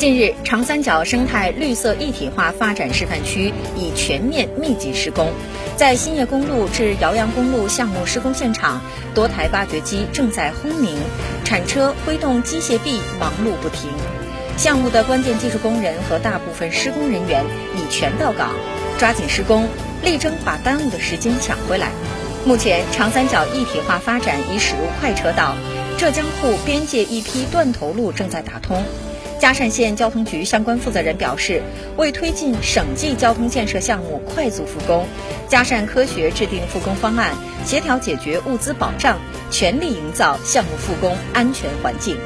[0.00, 5.30] 近日，长三角生态绿色一体化发展示范区已全面密集施工。
[5.76, 8.80] 在兴业公路至姚阳公路项目施工现场，
[9.14, 10.96] 多台挖掘机正在轰鸣，
[11.44, 13.90] 铲车挥动机械臂，忙碌不停。
[14.56, 17.44] 项目的关键技术工人和大部分施工人员
[17.76, 18.54] 已全到岗，
[18.98, 19.68] 抓紧施工，
[20.02, 21.90] 力争把耽误的时间抢回来。
[22.46, 25.54] 目前，长三角一体化发展已驶入快车道，
[25.98, 28.82] 浙江沪边界一批断头路正在打通。
[29.40, 31.62] 嘉善县交通局相关负责人表示，
[31.96, 35.06] 为推进省际交通建设项目快速复工，
[35.48, 37.32] 嘉善科学制定复工方案，
[37.64, 39.18] 协调解决物资保障，
[39.50, 42.18] 全力营造项目复工安全环境。